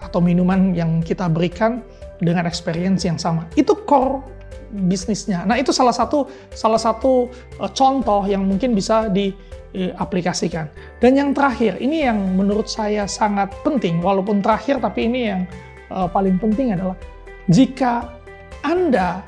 atau 0.05 0.21
minuman 0.21 0.77
yang 0.77 1.01
kita 1.01 1.27
berikan 1.33 1.81
dengan 2.21 2.45
experience 2.45 3.09
yang 3.09 3.17
sama. 3.17 3.49
Itu 3.57 3.83
core 3.89 4.21
bisnisnya. 4.75 5.47
Nah, 5.47 5.57
itu 5.57 5.71
salah 5.71 5.95
satu 5.95 6.29
salah 6.53 6.79
satu 6.79 7.31
uh, 7.63 7.71
contoh 7.71 8.27
yang 8.27 8.43
mungkin 8.45 8.75
bisa 8.75 9.07
diaplikasikan. 9.09 10.69
Dan 10.99 11.17
yang 11.17 11.31
terakhir, 11.33 11.79
ini 11.79 12.05
yang 12.05 12.19
menurut 12.35 12.67
saya 12.67 13.07
sangat 13.07 13.55
penting 13.63 14.03
walaupun 14.03 14.43
terakhir 14.43 14.83
tapi 14.83 15.07
ini 15.07 15.21
yang 15.31 15.41
uh, 15.95 16.11
paling 16.11 16.37
penting 16.43 16.75
adalah 16.75 16.99
jika 17.49 18.11
Anda 18.67 19.23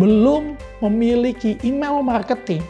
belum 0.00 0.56
memiliki 0.80 1.60
email 1.62 2.00
marketing 2.00 2.64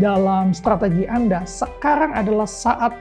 dalam 0.00 0.54
strategi 0.54 1.04
Anda, 1.04 1.44
sekarang 1.44 2.14
adalah 2.14 2.48
saat 2.48 2.94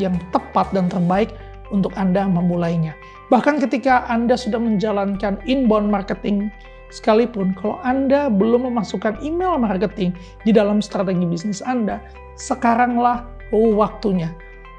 yang 0.00 0.16
tepat 0.30 0.70
dan 0.72 0.88
terbaik 0.88 1.32
untuk 1.74 1.92
Anda 1.98 2.24
memulainya. 2.24 2.94
Bahkan 3.26 3.58
ketika 3.66 4.06
Anda 4.06 4.38
sudah 4.38 4.62
menjalankan 4.62 5.42
inbound 5.46 5.90
marketing 5.90 6.50
Sekalipun 6.86 7.50
kalau 7.58 7.82
Anda 7.82 8.30
belum 8.30 8.70
memasukkan 8.70 9.18
email 9.18 9.58
marketing 9.58 10.14
di 10.46 10.54
dalam 10.54 10.78
strategi 10.78 11.26
bisnis 11.26 11.58
Anda, 11.58 11.98
sekaranglah 12.38 13.26
waktunya. 13.50 14.30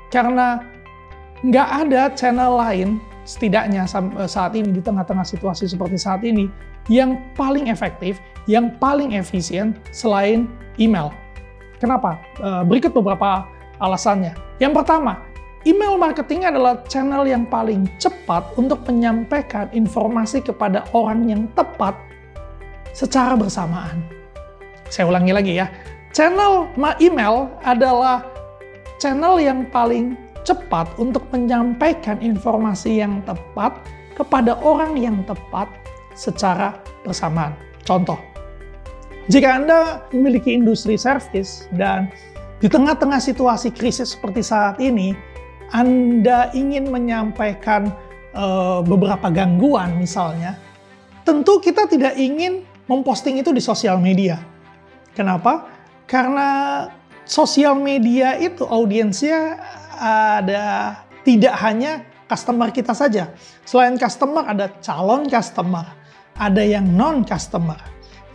Karena 0.08 0.64
nggak 1.44 1.70
ada 1.88 2.02
channel 2.16 2.56
lain 2.56 3.04
setidaknya 3.28 3.84
eh, 3.84 4.30
saat 4.30 4.56
ini 4.56 4.72
di 4.72 4.80
tengah-tengah 4.80 5.28
situasi 5.28 5.68
seperti 5.68 6.00
saat 6.00 6.24
ini 6.24 6.48
yang 6.88 7.20
paling 7.36 7.68
efektif, 7.68 8.24
yang 8.48 8.72
paling 8.80 9.12
efisien 9.12 9.76
selain 9.92 10.48
email. 10.80 11.12
Kenapa? 11.84 12.24
Eh, 12.40 12.64
berikut 12.64 12.96
beberapa 12.96 13.44
alasannya. 13.84 14.32
Yang 14.64 14.80
pertama, 14.80 15.27
email 15.68 16.00
marketing 16.00 16.48
adalah 16.48 16.80
channel 16.88 17.28
yang 17.28 17.44
paling 17.44 17.92
cepat 18.00 18.56
untuk 18.56 18.80
menyampaikan 18.88 19.68
informasi 19.76 20.40
kepada 20.40 20.88
orang 20.96 21.28
yang 21.28 21.44
tepat 21.60 21.92
secara 22.96 23.36
bersamaan. 23.36 24.00
Saya 24.88 25.12
ulangi 25.12 25.36
lagi 25.36 25.54
ya. 25.60 25.68
Channel 26.16 26.72
email 27.04 27.52
adalah 27.68 28.24
channel 28.96 29.44
yang 29.44 29.68
paling 29.68 30.16
cepat 30.48 30.88
untuk 30.96 31.28
menyampaikan 31.36 32.16
informasi 32.24 33.04
yang 33.04 33.20
tepat 33.28 33.76
kepada 34.16 34.56
orang 34.64 34.96
yang 34.96 35.20
tepat 35.28 35.68
secara 36.16 36.80
bersamaan. 37.04 37.54
Contoh, 37.84 38.18
jika 39.28 39.60
Anda 39.60 39.80
memiliki 40.16 40.56
industri 40.56 40.96
service 40.96 41.68
dan 41.76 42.08
di 42.58 42.66
tengah-tengah 42.66 43.22
situasi 43.22 43.70
krisis 43.70 44.18
seperti 44.18 44.42
saat 44.42 44.82
ini, 44.82 45.14
anda 45.72 46.52
ingin 46.56 46.88
menyampaikan 46.88 47.92
uh, 48.32 48.80
beberapa 48.86 49.28
gangguan 49.32 50.00
misalnya, 50.00 50.56
tentu 51.28 51.60
kita 51.60 51.90
tidak 51.92 52.16
ingin 52.16 52.64
memposting 52.88 53.40
itu 53.40 53.52
di 53.52 53.60
sosial 53.60 54.00
media. 54.00 54.40
Kenapa? 55.12 55.68
Karena 56.08 56.88
sosial 57.28 57.76
media 57.76 58.40
itu 58.40 58.64
audiensnya 58.64 59.60
ada 60.00 60.96
tidak 61.28 61.56
hanya 61.60 62.08
customer 62.32 62.72
kita 62.72 62.96
saja. 62.96 63.36
Selain 63.68 64.00
customer 64.00 64.48
ada 64.48 64.72
calon 64.80 65.28
customer, 65.28 65.84
ada 66.40 66.64
yang 66.64 66.88
non 66.88 67.28
customer. 67.28 67.76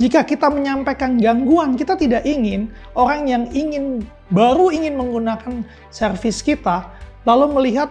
Jika 0.01 0.27
kita 0.27 0.51
menyampaikan 0.51 1.21
gangguan, 1.21 1.79
kita 1.79 1.95
tidak 1.95 2.27
ingin 2.27 2.73
orang 2.99 3.29
yang 3.29 3.45
ingin 3.55 4.03
baru 4.33 4.73
ingin 4.73 4.99
menggunakan 4.99 5.63
servis 5.93 6.43
kita 6.43 6.91
lalu 7.23 7.47
melihat 7.59 7.89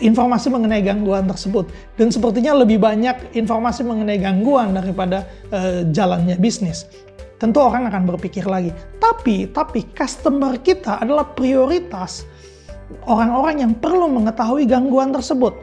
informasi 0.00 0.48
mengenai 0.48 0.80
gangguan 0.80 1.28
tersebut 1.28 1.68
dan 2.00 2.08
sepertinya 2.08 2.56
lebih 2.56 2.80
banyak 2.80 3.36
informasi 3.36 3.84
mengenai 3.84 4.16
gangguan 4.16 4.72
daripada 4.72 5.28
uh, 5.52 5.84
jalannya 5.92 6.40
bisnis. 6.40 6.88
Tentu 7.40 7.56
orang 7.60 7.88
akan 7.88 8.04
berpikir 8.04 8.44
lagi. 8.44 8.72
Tapi 9.00 9.48
tapi 9.48 9.88
customer 9.96 10.60
kita 10.60 11.00
adalah 11.00 11.24
prioritas 11.24 12.28
orang-orang 13.08 13.64
yang 13.64 13.72
perlu 13.76 14.08
mengetahui 14.12 14.68
gangguan 14.68 15.12
tersebut. 15.12 15.56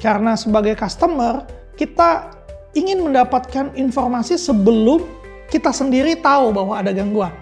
Karena 0.00 0.32
sebagai 0.32 0.76
customer 0.76 1.44
kita 1.76 2.40
ingin 2.72 3.04
mendapatkan 3.04 3.74
informasi 3.76 4.40
sebelum 4.40 5.02
kita 5.50 5.74
sendiri 5.74 6.16
tahu 6.20 6.54
bahwa 6.54 6.78
ada 6.78 6.94
gangguan. 6.94 7.34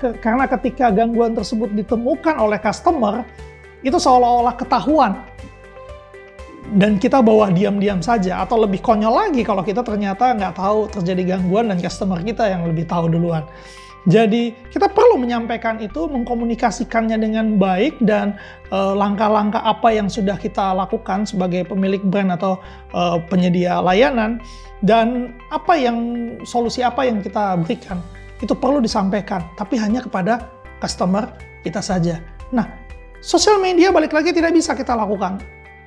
Karena 0.00 0.48
ketika 0.48 0.88
gangguan 0.88 1.36
tersebut 1.36 1.68
ditemukan 1.76 2.40
oleh 2.40 2.56
customer, 2.56 3.22
itu 3.84 3.96
seolah-olah 3.96 4.56
ketahuan. 4.56 5.20
Dan 6.70 6.96
kita 7.02 7.18
bawa 7.20 7.50
diam-diam 7.50 8.00
saja. 8.00 8.40
Atau 8.40 8.62
lebih 8.62 8.80
konyol 8.80 9.12
lagi 9.12 9.42
kalau 9.44 9.60
kita 9.60 9.84
ternyata 9.84 10.32
nggak 10.32 10.54
tahu 10.56 10.88
terjadi 10.88 11.36
gangguan 11.36 11.68
dan 11.68 11.78
customer 11.82 12.22
kita 12.24 12.48
yang 12.48 12.64
lebih 12.64 12.88
tahu 12.88 13.10
duluan. 13.12 13.44
Jadi 14.08 14.56
kita 14.72 14.88
perlu 14.88 15.20
menyampaikan 15.20 15.76
itu, 15.76 16.08
mengkomunikasikannya 16.08 17.20
dengan 17.20 17.60
baik 17.60 18.00
dan 18.00 18.32
eh, 18.72 18.94
langkah-langkah 18.96 19.60
uh, 19.60 19.76
apa 19.76 19.92
yang 19.92 20.08
sudah 20.08 20.40
kita 20.40 20.72
lakukan 20.72 21.28
sebagai 21.28 21.68
pemilik 21.68 22.00
brand 22.00 22.32
atau 22.32 22.56
uh, 22.96 23.20
penyedia 23.28 23.76
layanan 23.84 24.40
dan 24.80 25.36
apa 25.52 25.76
yang 25.76 25.96
solusi 26.48 26.80
apa 26.80 27.04
yang 27.04 27.20
kita 27.20 27.60
berikan 27.60 28.00
itu 28.40 28.52
perlu 28.56 28.80
disampaikan, 28.80 29.44
tapi 29.54 29.76
hanya 29.76 30.00
kepada 30.04 30.48
customer 30.80 31.36
kita 31.60 31.84
saja. 31.84 32.24
Nah, 32.50 32.66
sosial 33.20 33.60
media 33.60 33.92
balik 33.92 34.16
lagi 34.16 34.32
tidak 34.32 34.56
bisa 34.56 34.72
kita 34.72 34.96
lakukan. 34.96 35.40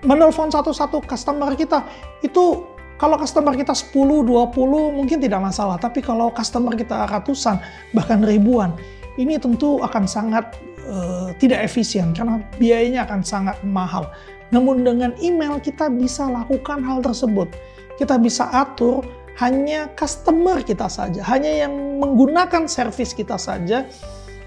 Menelpon 0.05 0.51
satu-satu 0.51 1.01
customer 1.07 1.55
kita 1.57 1.81
itu 2.21 2.73
kalau 3.01 3.17
customer 3.17 3.57
kita 3.57 3.73
10, 3.73 3.91
20 3.91 4.93
mungkin 4.93 5.17
tidak 5.17 5.41
masalah, 5.41 5.81
tapi 5.81 5.99
kalau 5.99 6.29
customer 6.29 6.77
kita 6.77 7.09
ratusan 7.09 7.57
bahkan 7.91 8.21
ribuan, 8.21 8.77
ini 9.17 9.41
tentu 9.41 9.81
akan 9.81 10.05
sangat 10.05 10.53
uh, 10.85 11.33
tidak 11.41 11.65
efisien 11.65 12.13
karena 12.13 12.39
biayanya 12.61 13.09
akan 13.09 13.25
sangat 13.25 13.57
mahal. 13.65 14.07
Namun 14.53 14.85
dengan 14.85 15.17
email 15.17 15.57
kita 15.57 15.89
bisa 15.89 16.29
lakukan 16.29 16.85
hal 16.85 17.01
tersebut. 17.01 17.49
Kita 17.97 18.21
bisa 18.21 18.49
atur 18.53 19.01
hanya 19.41 19.89
customer 19.97 20.61
kita 20.61 20.85
saja, 20.85 21.25
hanya 21.25 21.65
yang 21.65 21.73
menggunakan 21.97 22.69
service 22.69 23.17
kita 23.17 23.37
saja 23.39 23.85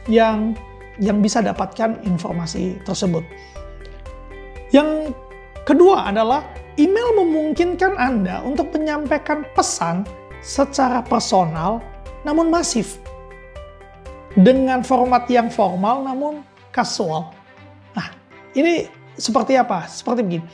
yang 0.07 0.55
yang 1.03 1.21
bisa 1.21 1.43
dapatkan 1.43 2.01
informasi 2.07 2.79
tersebut. 2.87 3.27
Yang 4.71 5.13
kedua 5.67 6.11
adalah 6.11 6.47
email 6.79 7.17
memungkinkan 7.19 7.99
Anda 7.99 8.41
untuk 8.47 8.71
menyampaikan 8.73 9.45
pesan 9.57 10.07
secara 10.41 11.03
personal 11.03 11.83
namun 12.23 12.51
masif 12.51 12.99
dengan 14.37 14.85
format 14.85 15.25
yang 15.27 15.49
formal 15.49 16.05
namun 16.05 16.45
kasual. 16.71 17.33
Nah, 17.97 18.13
ini 18.53 18.87
seperti 19.17 19.57
apa? 19.57 19.89
Seperti 19.89 20.21
begini. 20.21 20.47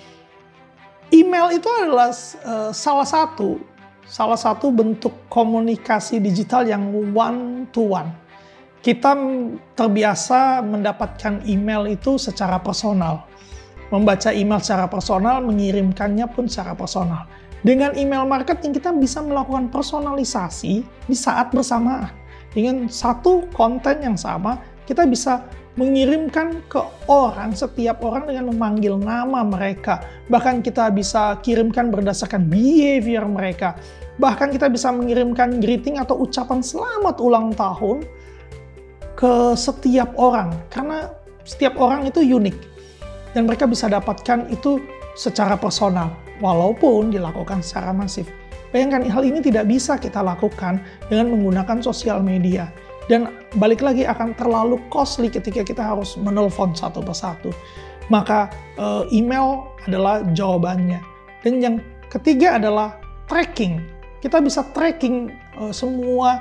Email 1.13 1.61
itu 1.61 1.69
adalah 1.69 2.15
uh, 2.47 2.71
salah 2.73 3.05
satu 3.05 3.61
salah 4.07 4.39
satu 4.39 4.71
bentuk 4.75 5.13
komunikasi 5.31 6.19
digital 6.19 6.67
yang 6.67 6.91
one 7.13 7.67
to 7.71 7.95
one. 7.95 8.11
Kita 8.83 9.15
terbiasa 9.79 10.59
mendapatkan 10.67 11.47
email 11.47 11.87
itu 11.87 12.19
secara 12.19 12.59
personal. 12.59 13.31
Membaca 13.95 14.35
email 14.35 14.59
secara 14.59 14.91
personal, 14.91 15.39
mengirimkannya 15.45 16.27
pun 16.33 16.51
secara 16.51 16.75
personal. 16.75 17.31
Dengan 17.63 17.95
email 17.95 18.27
marketing 18.27 18.75
kita 18.75 18.91
bisa 18.91 19.23
melakukan 19.23 19.71
personalisasi 19.71 20.83
di 20.83 21.15
saat 21.15 21.55
bersamaan. 21.55 22.11
Dengan 22.51 22.91
satu 22.91 23.47
konten 23.55 24.03
yang 24.03 24.19
sama, 24.19 24.59
kita 24.83 25.07
bisa 25.07 25.47
mengirimkan 25.73 26.61
ke 26.69 26.81
orang, 27.09 27.57
setiap 27.57 28.05
orang 28.05 28.29
dengan 28.29 28.53
memanggil 28.53 29.01
nama 29.01 29.41
mereka. 29.41 30.05
Bahkan 30.29 30.61
kita 30.61 30.93
bisa 30.93 31.41
kirimkan 31.41 31.89
berdasarkan 31.89 32.45
behavior 32.45 33.25
mereka. 33.25 33.81
Bahkan 34.21 34.53
kita 34.53 34.69
bisa 34.69 34.93
mengirimkan 34.93 35.65
greeting 35.65 35.97
atau 35.97 36.21
ucapan 36.21 36.61
selamat 36.61 37.17
ulang 37.25 37.57
tahun 37.57 38.05
ke 39.17 39.57
setiap 39.57 40.13
orang. 40.21 40.53
Karena 40.69 41.09
setiap 41.49 41.81
orang 41.81 42.05
itu 42.05 42.21
unik. 42.21 42.57
Dan 43.33 43.49
mereka 43.49 43.65
bisa 43.65 43.89
dapatkan 43.89 44.53
itu 44.53 44.77
secara 45.17 45.57
personal. 45.57 46.13
Walaupun 46.45 47.09
dilakukan 47.09 47.65
secara 47.65 47.97
masif. 47.97 48.29
Bayangkan 48.77 49.09
hal 49.09 49.25
ini 49.25 49.41
tidak 49.41 49.69
bisa 49.69 49.97
kita 49.97 50.21
lakukan 50.21 50.81
dengan 51.09 51.33
menggunakan 51.33 51.81
sosial 51.85 52.25
media 52.25 52.69
dan 53.13 53.29
balik 53.61 53.85
lagi 53.85 54.09
akan 54.09 54.33
terlalu 54.33 54.81
costly 54.89 55.29
ketika 55.29 55.61
kita 55.61 55.85
harus 55.85 56.17
menelpon 56.17 56.73
satu 56.73 57.05
persatu. 57.05 57.53
Maka 58.09 58.49
uh, 58.81 59.05
email 59.13 59.69
adalah 59.85 60.25
jawabannya. 60.33 61.05
Dan 61.45 61.61
yang 61.61 61.77
ketiga 62.09 62.57
adalah 62.57 62.97
tracking. 63.29 63.85
Kita 64.25 64.41
bisa 64.41 64.65
tracking 64.73 65.29
uh, 65.61 65.69
semua 65.77 66.41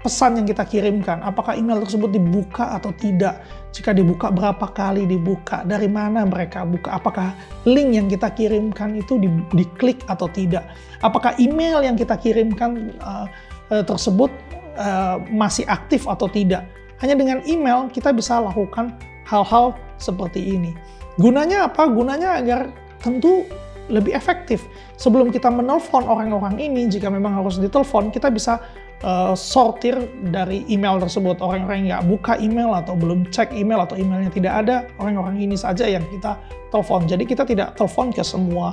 pesan 0.00 0.40
yang 0.40 0.48
kita 0.48 0.64
kirimkan. 0.64 1.20
Apakah 1.20 1.52
email 1.60 1.84
tersebut 1.84 2.08
dibuka 2.08 2.72
atau 2.80 2.96
tidak? 2.96 3.44
Jika 3.76 3.92
dibuka, 3.92 4.32
berapa 4.32 4.64
kali 4.72 5.04
dibuka? 5.04 5.60
Dari 5.68 5.92
mana 5.92 6.24
mereka 6.24 6.64
buka? 6.64 6.96
Apakah 6.96 7.36
link 7.68 8.00
yang 8.00 8.08
kita 8.08 8.32
kirimkan 8.32 8.96
itu 8.96 9.20
di, 9.20 9.28
diklik 9.52 10.00
atau 10.08 10.24
tidak? 10.32 10.72
Apakah 11.04 11.36
email 11.36 11.84
yang 11.84 12.00
kita 12.00 12.16
kirimkan 12.16 12.96
uh, 13.04 13.28
uh, 13.68 13.84
tersebut 13.84 14.32
Eh, 14.78 15.16
masih 15.34 15.66
aktif 15.66 16.06
atau 16.06 16.30
tidak. 16.30 16.62
Hanya 17.02 17.18
dengan 17.18 17.42
email 17.42 17.90
kita 17.90 18.14
bisa 18.14 18.38
lakukan 18.38 18.94
hal-hal 19.26 19.74
seperti 19.98 20.56
ini. 20.56 20.72
Gunanya 21.18 21.66
apa? 21.66 21.90
Gunanya 21.90 22.38
agar 22.38 22.70
tentu 23.02 23.44
lebih 23.90 24.14
efektif. 24.14 24.62
Sebelum 24.94 25.34
kita 25.34 25.50
menelpon 25.50 26.06
orang-orang 26.06 26.62
ini, 26.62 26.86
jika 26.86 27.10
memang 27.10 27.42
harus 27.42 27.58
ditelepon, 27.58 28.14
kita 28.14 28.30
bisa 28.30 28.62
uh, 29.02 29.34
sortir 29.34 29.98
dari 30.30 30.62
email 30.70 31.02
tersebut. 31.02 31.42
Orang-orang 31.42 31.84
yang 31.84 31.98
nggak 31.98 32.06
buka 32.06 32.32
email 32.38 32.70
atau 32.70 32.94
belum 32.94 33.26
cek 33.34 33.50
email 33.50 33.82
atau 33.82 33.98
emailnya 33.98 34.30
tidak 34.30 34.54
ada, 34.64 34.76
orang-orang 35.02 35.42
ini 35.42 35.58
saja 35.58 35.82
yang 35.90 36.06
kita 36.14 36.38
telepon. 36.70 37.10
Jadi 37.10 37.26
kita 37.26 37.42
tidak 37.42 37.74
telepon 37.74 38.14
ke 38.14 38.22
semua 38.22 38.70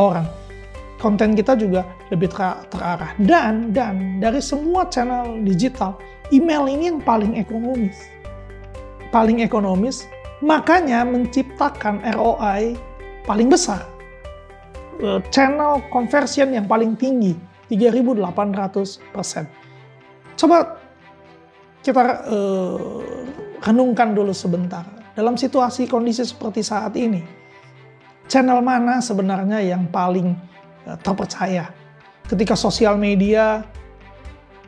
orang 0.00 0.24
konten 1.04 1.36
kita 1.36 1.52
juga 1.52 1.84
lebih 2.08 2.32
ter 2.32 2.64
terarah. 2.72 3.12
Dan 3.20 3.76
dan 3.76 4.16
dari 4.24 4.40
semua 4.40 4.88
channel 4.88 5.44
digital, 5.44 6.00
email 6.32 6.64
ini 6.64 6.88
yang 6.88 7.04
paling 7.04 7.36
ekonomis. 7.36 8.08
Paling 9.12 9.44
ekonomis, 9.44 10.08
makanya 10.40 11.04
menciptakan 11.04 12.00
ROI 12.16 12.72
paling 13.28 13.52
besar. 13.52 13.84
E, 14.96 15.20
channel 15.28 15.84
conversion 15.92 16.56
yang 16.56 16.64
paling 16.64 16.96
tinggi, 16.96 17.36
3.800%. 17.68 19.44
Coba 20.34 20.80
kita 21.84 22.00
uh, 22.26 23.04
renungkan 23.60 24.16
dulu 24.16 24.32
sebentar. 24.32 24.88
Dalam 25.14 25.36
situasi 25.38 25.86
kondisi 25.86 26.24
seperti 26.26 26.64
saat 26.64 26.96
ini, 26.98 27.22
channel 28.26 28.58
mana 28.64 28.98
sebenarnya 28.98 29.62
yang 29.62 29.86
paling 29.92 30.34
terpercaya. 31.00 31.72
Ketika 32.24 32.56
sosial 32.56 32.96
media 32.96 33.64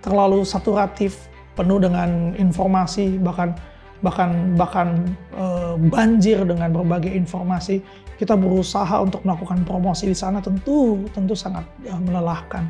terlalu 0.05 0.44
saturatif, 0.44 1.29
penuh 1.57 1.81
dengan 1.81 2.37
informasi, 2.37 3.16
bahkan 3.18 3.57
bahkan 4.05 4.52
bahkan 4.61 4.88
e, 5.33 5.44
banjir 5.88 6.44
dengan 6.44 6.68
berbagai 6.68 7.09
informasi, 7.09 7.81
kita 8.20 8.37
berusaha 8.37 9.00
untuk 9.00 9.24
melakukan 9.24 9.64
promosi 9.64 10.12
di 10.12 10.16
sana 10.16 10.44
tentu 10.44 11.00
tentu 11.16 11.33
sangat 11.33 11.64
e, 11.88 11.92
melelahkan. 11.96 12.68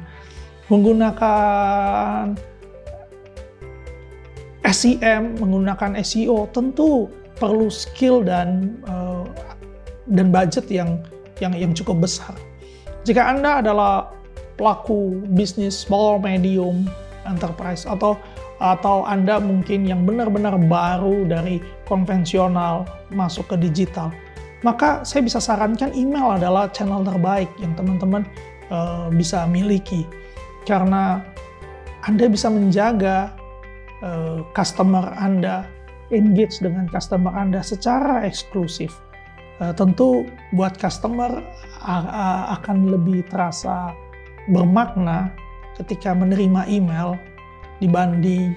Menggunakan 0.70 2.34
SEM, 4.66 5.38
menggunakan 5.38 5.98
SEO 6.02 6.46
tentu 6.54 7.10
perlu 7.36 7.66
skill 7.68 8.22
dan 8.22 8.78
e, 8.86 8.94
dan 10.14 10.30
budget 10.30 10.70
yang 10.70 11.02
yang 11.42 11.52
yang 11.58 11.72
cukup 11.74 12.06
besar. 12.06 12.38
Jika 13.06 13.22
Anda 13.22 13.62
adalah 13.62 14.10
pelaku 14.58 15.22
bisnis 15.38 15.78
small, 15.78 16.18
medium, 16.18 16.90
enterprise 17.22 17.86
atau 17.86 18.18
atau 18.58 19.06
Anda 19.06 19.38
mungkin 19.38 19.86
yang 19.86 20.02
benar-benar 20.02 20.58
baru 20.66 21.22
dari 21.22 21.62
konvensional 21.86 22.82
masuk 23.14 23.54
ke 23.54 23.56
digital, 23.62 24.10
maka 24.66 25.06
saya 25.06 25.22
bisa 25.22 25.38
sarankan 25.38 25.94
email 25.94 26.34
adalah 26.34 26.66
channel 26.74 27.06
terbaik 27.06 27.46
yang 27.62 27.78
teman-teman 27.78 28.26
uh, 28.74 29.06
bisa 29.14 29.46
miliki. 29.46 30.02
Karena 30.66 31.22
Anda 32.10 32.26
bisa 32.26 32.50
menjaga 32.50 33.38
uh, 34.02 34.42
customer 34.50 35.14
Anda 35.14 35.62
engage 36.10 36.58
dengan 36.58 36.90
customer 36.90 37.30
Anda 37.38 37.62
secara 37.62 38.26
eksklusif 38.26 39.05
uh, 39.60 39.72
tentu 39.76 40.26
buat 40.54 40.76
customer 40.76 41.42
akan 42.50 42.90
lebih 42.90 43.22
terasa 43.30 43.94
bermakna 44.50 45.30
ketika 45.78 46.10
menerima 46.10 46.66
email 46.66 47.14
dibanding 47.78 48.56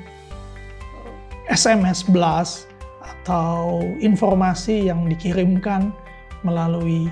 SMS 1.50 2.02
blast 2.10 2.70
atau 3.04 3.86
informasi 4.02 4.90
yang 4.90 5.06
dikirimkan 5.06 5.94
melalui 6.42 7.06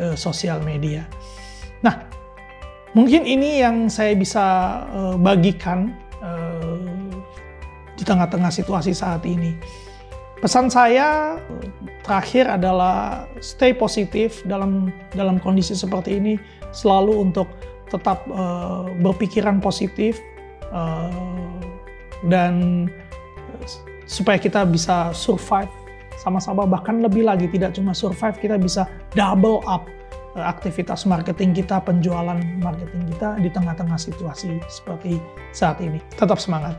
uh, 0.00 0.16
sosial 0.16 0.64
media. 0.64 1.04
Nah, 1.84 2.10
Mungkin 2.90 3.22
ini 3.22 3.62
yang 3.62 3.86
saya 3.86 4.18
bisa 4.18 4.42
uh, 4.90 5.14
bagikan 5.14 5.94
uh, 6.18 6.90
di 7.94 8.02
tengah-tengah 8.02 8.50
situasi 8.50 8.90
saat 8.90 9.22
ini. 9.22 9.54
Pesan 10.40 10.72
saya 10.72 11.36
terakhir 12.00 12.48
adalah 12.48 13.28
stay 13.44 13.76
positif 13.76 14.40
dalam 14.48 14.88
dalam 15.12 15.36
kondisi 15.36 15.76
seperti 15.76 16.16
ini, 16.16 16.34
selalu 16.72 17.28
untuk 17.28 17.46
tetap 17.92 18.24
uh, 18.32 18.88
berpikiran 19.04 19.60
positif 19.60 20.16
uh, 20.72 21.12
dan 22.32 22.86
supaya 24.08 24.40
kita 24.40 24.64
bisa 24.64 25.12
survive 25.12 25.70
sama-sama 26.18 26.66
bahkan 26.68 27.00
lebih 27.00 27.24
lagi 27.24 27.48
tidak 27.48 27.76
cuma 27.76 27.94
survive 27.94 28.36
kita 28.38 28.56
bisa 28.60 28.86
double 29.14 29.62
up 29.66 29.86
Eh, 30.30 30.46
aktivitas 30.46 31.10
marketing 31.10 31.50
kita, 31.50 31.82
penjualan 31.82 32.38
marketing 32.62 33.02
kita 33.10 33.34
di 33.42 33.50
tengah-tengah 33.50 33.98
situasi 33.98 34.62
seperti 34.70 35.18
saat 35.50 35.82
ini. 35.82 35.98
Tetap 36.14 36.38
semangat. 36.38 36.78